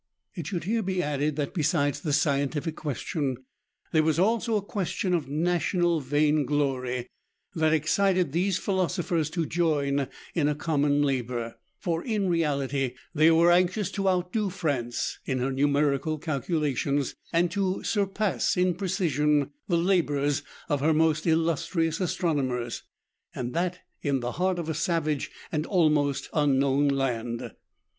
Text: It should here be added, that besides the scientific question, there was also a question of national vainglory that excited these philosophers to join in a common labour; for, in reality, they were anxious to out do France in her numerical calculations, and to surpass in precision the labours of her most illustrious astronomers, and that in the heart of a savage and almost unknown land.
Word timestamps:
It 0.33 0.47
should 0.47 0.63
here 0.63 0.81
be 0.81 1.03
added, 1.03 1.35
that 1.35 1.53
besides 1.53 2.01
the 2.01 2.11
scientific 2.11 2.75
question, 2.75 3.37
there 3.91 4.01
was 4.01 4.17
also 4.17 4.55
a 4.55 4.61
question 4.63 5.13
of 5.13 5.29
national 5.29 5.99
vainglory 6.01 7.05
that 7.53 7.71
excited 7.71 8.31
these 8.31 8.57
philosophers 8.57 9.29
to 9.29 9.45
join 9.45 10.07
in 10.33 10.47
a 10.47 10.55
common 10.55 11.03
labour; 11.03 11.59
for, 11.77 12.03
in 12.03 12.27
reality, 12.29 12.95
they 13.13 13.29
were 13.29 13.51
anxious 13.51 13.91
to 13.91 14.09
out 14.09 14.33
do 14.33 14.49
France 14.49 15.19
in 15.27 15.37
her 15.37 15.51
numerical 15.51 16.17
calculations, 16.17 17.13
and 17.31 17.51
to 17.51 17.83
surpass 17.83 18.57
in 18.57 18.73
precision 18.73 19.51
the 19.67 19.77
labours 19.77 20.41
of 20.67 20.79
her 20.79 20.95
most 20.95 21.27
illustrious 21.27 21.99
astronomers, 21.99 22.81
and 23.35 23.53
that 23.53 23.81
in 24.01 24.19
the 24.21 24.31
heart 24.31 24.57
of 24.57 24.67
a 24.67 24.73
savage 24.73 25.29
and 25.51 25.67
almost 25.67 26.27
unknown 26.33 26.87
land. 26.87 27.51